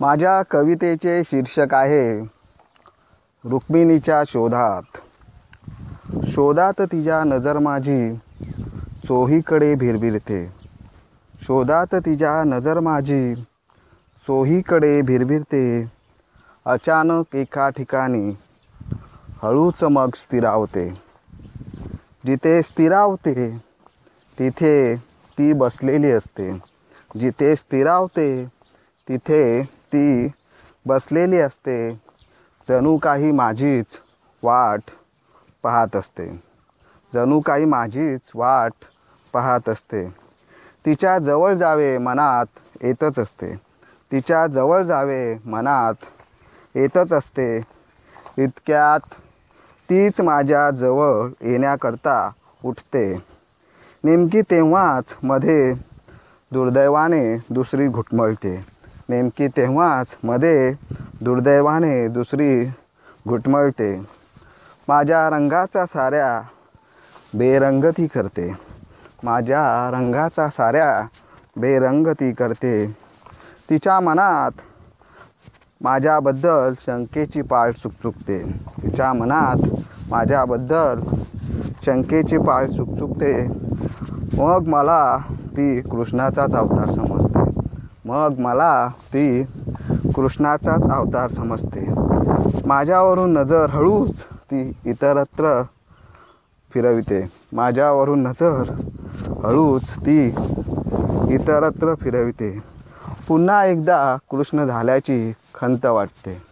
माझ्या 0.00 0.42
कवितेचे 0.42 1.22
शीर्षक 1.24 1.74
आहे 1.74 2.20
रुक्मिणीच्या 3.44 4.22
शोधात. 4.28 4.82
शोधात 6.28 6.80
तिच्या 6.80 7.24
नजर 7.24 7.58
माझी 7.58 8.14
चोहीकडे 9.08 9.74
भिरभिरते. 9.74 10.46
शोधात 11.42 11.94
तिच्या 11.94 12.44
नजर 12.44 12.80
माझी 12.80 13.34
चोहीकडे 14.26 15.02
भिरभिरते. 15.02 15.92
अचानक 16.66 17.36
एका 17.36 17.68
ठिकाणी 17.68 18.36
हळूच 19.42 19.82
मग 19.82 20.08
स्थिरावते. 20.14 20.88
जिथे 22.26 22.62
स्थिरावते 22.62 23.58
तिथे 24.38 24.96
ती 25.38 25.52
बसलेली 25.52 26.12
असते. 26.12 26.52
जिथे 27.20 27.56
स्थिरावते 27.56 28.53
तिथे 29.08 29.62
ती 29.62 30.28
बसलेली 30.86 31.40
असते. 31.40 32.00
जणू 32.68 32.96
काही 32.96 33.32
माझीच 33.32 33.86
वाट 34.42 34.80
पाहत 35.62 35.96
असते. 35.96 36.42
जणू 37.14 37.40
काही 37.40 37.64
माझीच 37.64 38.20
वाट 38.34 38.72
पाहत 39.32 39.68
असते. 39.68 40.08
तिच्या 40.86 41.18
जवळ 41.18 41.54
जावे 41.54 41.98
मनात 41.98 42.44
येतच 42.82 43.18
असते. 43.18 43.54
तिच्या 44.12 44.46
जवळ 44.46 44.82
जावे 44.82 45.34
मनात 45.44 45.94
येतच 46.74 47.12
असते. 47.12 47.56
इतक्यात 48.38 49.00
तीच 49.90 50.20
माझ्या 50.20 50.70
जवळ 50.70 51.28
येण्याकरता 51.40 52.30
उठते. 52.64 53.22
नेमकी 54.04 54.42
तेव्हाच 54.42 55.04
मध्ये 55.22 55.72
दुर्दैवाने 56.52 57.36
दुसरी 57.50 57.88
घुटमळते. 57.88 58.73
नेमकी 59.08 59.48
तेव्हाच 59.48 60.06
मध्ये 60.24 60.72
दुर्दैवाने 61.20 62.08
दुसरी 62.08 62.64
घुटमळते. 63.28 63.94
माझ्या 64.88 65.28
रंगाचा 65.30 65.84
साऱ्या 65.86 66.40
बेरंगती 67.38 68.06
करते. 68.06 68.54
माझ्या 69.22 69.90
रंगाचा 69.92 70.48
साऱ्या 70.48 71.06
बेरंगती 71.56 72.32
करते. 72.32 72.86
तिच्या 73.70 74.00
मनात 74.00 74.60
माझ्याबद्दल 75.80 76.72
शंकेची 76.80 77.42
पाळ 77.42 77.70
चुकचुकते 77.72 78.38
तिच्या 78.82 79.12
मनात 79.12 79.66
माझ्याबद्दल 80.10 81.02
शंकेची 81.86 82.38
पाळ 82.38 82.66
चुकचुकते 82.66 83.34
मग 84.38 84.66
मला 84.66 85.16
ती 85.56 85.80
कृष्णाचाच 85.80 86.54
अवतार 86.54 86.90
समजते. 86.90 87.23
मग 88.04 88.34
मला 88.38 88.88
ती 88.88 89.42
कृष्णाचाच 90.14 90.90
अवतार 90.92 91.30
समजते. 91.30 91.86
माझ्यावरून 92.66 93.32
नजर 93.32 93.66
हळूच 93.70 94.20
ती 94.22 94.72
इतरत्र 94.86 95.62
फिरविते. 96.74 97.32
माझ्यावरून 97.52 98.22
नजर 98.22 98.70
हळूच 99.44 99.84
ती 99.84 100.26
इतरत्र 101.30 101.94
फिरविते. 101.94 102.58
पुन्हा 103.28 103.64
एकदा 103.64 104.16
कृष्ण 104.30 104.64
झाल्याची 104.64 105.32
खंत 105.60 105.86
वाटते. 105.86 106.42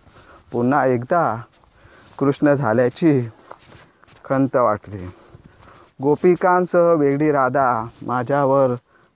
पुन्हा 0.53 0.87
एकदा 0.87 1.37
कृष्ण 2.19 2.55
झाल्याची 2.55 3.29
खंत 4.25 4.57
वाटते. 4.57 5.15
गोपिकांसह 6.03 6.93
वेगळी 6.93 7.33
राधा 7.33 7.85
माझ्यावर 8.07 8.75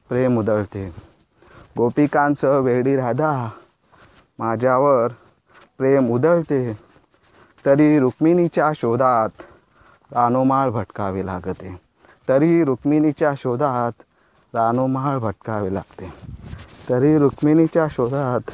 प्रेम 0.09 0.39
उधळते. 0.39 1.16
गोपिकांसह 1.77 2.59
वेडी 2.59 2.97
राधा 2.97 3.49
माझ्यावर 4.39 5.09
प्रेम 5.79 6.11
उधळते 6.11 6.77
तरी 7.67 7.99
रुक्मिणीच्या 7.99 8.73
शोधात 8.75 9.29
रानोमाळ 10.13 10.71
भटकावे 10.71 11.27
लागते. 11.27 11.81
तरी 12.29 12.65
रुक्मिणीच्या 12.65 13.33
शोधात 13.35 13.93
रानोमाळ 14.55 15.19
भटकावे 15.19 15.75
लागते. 15.75 16.13
तरी 16.91 17.19
रुक्मिणीच्या 17.19 17.87
शोधात 17.91 18.51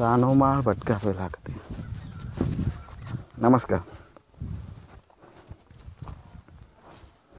रानोमाळ 0.00 0.60
भटकावे 0.60 1.16
लागते. 1.16 1.60
नमस्कार. 3.38 3.78